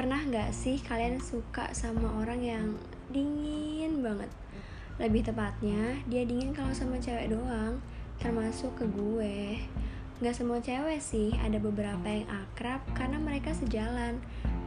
Pernah 0.00 0.24
gak 0.32 0.56
sih 0.56 0.80
kalian 0.80 1.20
suka 1.20 1.76
sama 1.76 2.24
orang 2.24 2.40
yang 2.40 2.72
dingin 3.12 4.00
banget? 4.00 4.32
Lebih 4.96 5.28
tepatnya, 5.28 6.00
dia 6.08 6.24
dingin 6.24 6.56
kalau 6.56 6.72
sama 6.72 6.96
cewek 6.96 7.28
doang, 7.28 7.84
termasuk 8.16 8.72
ke 8.80 8.88
gue. 8.88 9.60
Gak 10.24 10.32
semua 10.32 10.56
cewek 10.64 11.04
sih, 11.04 11.36
ada 11.44 11.60
beberapa 11.60 12.08
yang 12.08 12.24
akrab 12.32 12.80
karena 12.96 13.20
mereka 13.20 13.52
sejalan. 13.52 14.16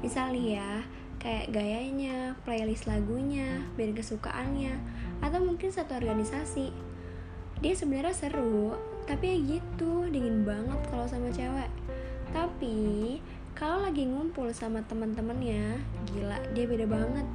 Misal 0.05 0.37
nih 0.37 0.61
ya, 0.61 0.85
kayak 1.17 1.49
gayanya, 1.49 2.37
playlist 2.45 2.85
lagunya, 2.85 3.65
band 3.73 3.97
kesukaannya, 3.97 4.77
atau 5.25 5.41
mungkin 5.41 5.73
satu 5.73 5.97
organisasi. 5.97 6.69
Dia 7.57 7.73
sebenarnya 7.73 8.13
seru, 8.13 8.77
tapi 9.09 9.33
ya 9.33 9.57
gitu, 9.57 10.05
dingin 10.13 10.45
banget 10.45 10.77
kalau 10.93 11.09
sama 11.09 11.33
cewek. 11.33 11.73
Tapi 12.29 13.17
kalau 13.53 13.85
lagi 13.85 14.09
ngumpul 14.09 14.49
sama 14.49 14.81
teman-temannya 14.89 15.77
gila 16.09 16.37
dia 16.57 16.65
beda 16.65 16.89
banget. 16.89 17.27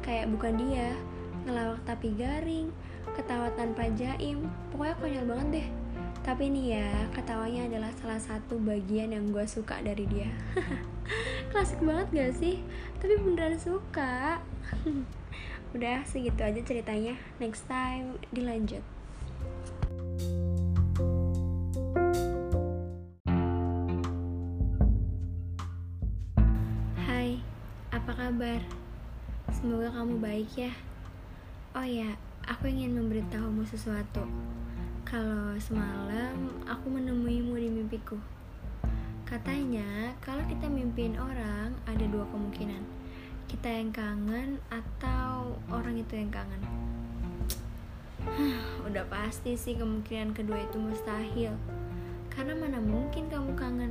Kayak 0.00 0.32
bukan 0.32 0.54
dia 0.56 0.96
ngelawak 1.44 1.80
tapi 1.84 2.16
garing 2.16 2.72
ketawa 3.12 3.52
tanpa 3.54 3.86
jaim. 3.92 4.48
Pokoknya 4.72 4.96
konyol 4.98 5.26
banget 5.28 5.48
deh. 5.60 5.68
Tapi 6.24 6.50
nih 6.50 6.66
ya 6.80 6.90
ketawanya 7.12 7.70
adalah 7.70 7.92
salah 8.02 8.18
satu 8.18 8.58
bagian 8.58 9.12
yang 9.12 9.28
gue 9.30 9.44
suka 9.44 9.78
dari 9.84 10.08
dia. 10.08 10.32
Klasik 11.54 11.78
banget 11.84 12.08
gak 12.10 12.32
sih? 12.40 12.64
Tapi 12.98 13.14
beneran 13.22 13.60
suka. 13.60 14.42
Udah 15.76 16.02
segitu 16.08 16.40
aja 16.40 16.60
ceritanya. 16.64 17.14
Next 17.38 17.68
time 17.70 18.18
dilanjut 18.34 18.95
apa 28.06 28.22
kabar? 28.30 28.62
Semoga 29.50 29.90
kamu 29.90 30.22
baik 30.22 30.46
ya. 30.54 30.70
Oh 31.74 31.82
ya, 31.82 32.14
aku 32.46 32.70
ingin 32.70 32.94
memberitahumu 32.94 33.66
sesuatu. 33.66 34.22
Kalau 35.02 35.58
semalam 35.58 36.54
aku 36.70 36.86
menemuimu 36.86 37.58
di 37.58 37.66
mimpiku. 37.66 38.14
Katanya, 39.26 40.14
kalau 40.22 40.38
kita 40.46 40.70
mimpiin 40.70 41.18
orang, 41.18 41.74
ada 41.82 42.06
dua 42.06 42.22
kemungkinan. 42.30 42.86
Kita 43.50 43.74
yang 43.74 43.90
kangen 43.90 44.62
atau 44.70 45.58
orang 45.74 45.98
itu 45.98 46.14
yang 46.14 46.30
kangen. 46.30 46.62
Udah 48.86 49.02
pasti 49.10 49.58
sih 49.58 49.74
kemungkinan 49.74 50.30
kedua 50.30 50.62
itu 50.62 50.78
mustahil. 50.78 51.58
Karena 52.30 52.54
mana 52.54 52.78
mungkin 52.78 53.26
kamu 53.26 53.58
kangen? 53.58 53.90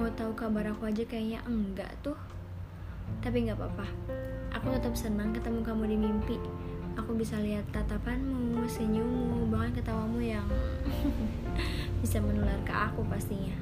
Mau 0.00 0.08
tahu 0.16 0.32
kabar 0.32 0.64
aku 0.72 0.88
aja 0.88 1.04
kayaknya 1.04 1.44
enggak 1.44 1.92
tuh. 2.00 2.16
Tapi 3.18 3.50
nggak 3.50 3.58
apa-apa. 3.58 3.86
Aku 4.54 4.70
tetap 4.70 4.94
senang 4.94 5.34
ketemu 5.34 5.66
kamu 5.66 5.84
di 5.90 5.96
mimpi. 5.98 6.38
Aku 6.94 7.18
bisa 7.18 7.38
lihat 7.42 7.66
tatapanmu, 7.74 8.66
senyummu, 8.70 9.50
bahkan 9.50 9.74
ketawamu 9.82 10.22
yang 10.22 10.46
bisa 12.02 12.22
menular 12.22 12.58
ke 12.62 12.70
aku 12.70 13.02
pastinya. 13.10 13.54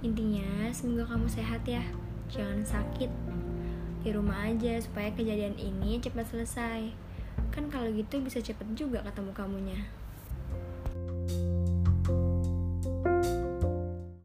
Intinya, 0.00 0.70
semoga 0.70 1.10
kamu 1.14 1.26
sehat 1.26 1.62
ya. 1.68 1.82
Jangan 2.30 2.62
sakit. 2.62 3.10
Di 4.00 4.10
rumah 4.16 4.48
aja 4.48 4.80
supaya 4.80 5.12
kejadian 5.12 5.60
ini 5.60 6.00
cepat 6.00 6.24
selesai. 6.30 6.90
Kan 7.52 7.68
kalau 7.68 7.92
gitu 7.92 8.22
bisa 8.24 8.40
cepet 8.40 8.64
juga 8.72 9.04
ketemu 9.04 9.30
kamunya. 9.36 9.80